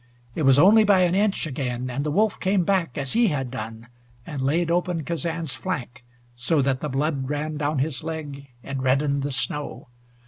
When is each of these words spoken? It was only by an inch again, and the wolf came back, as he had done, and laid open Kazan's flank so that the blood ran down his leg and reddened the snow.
It 0.33 0.41
was 0.41 0.57
only 0.57 0.83
by 0.83 1.01
an 1.01 1.13
inch 1.13 1.45
again, 1.45 1.91
and 1.91 2.03
the 2.03 2.09
wolf 2.09 2.39
came 2.39 2.63
back, 2.63 2.97
as 2.97 3.13
he 3.13 3.27
had 3.27 3.51
done, 3.51 3.87
and 4.25 4.41
laid 4.41 4.71
open 4.71 5.03
Kazan's 5.03 5.53
flank 5.53 6.03
so 6.33 6.59
that 6.59 6.79
the 6.81 6.89
blood 6.89 7.29
ran 7.29 7.57
down 7.57 7.77
his 7.77 8.01
leg 8.03 8.47
and 8.63 8.81
reddened 8.81 9.21
the 9.21 9.29
snow. 9.31 9.89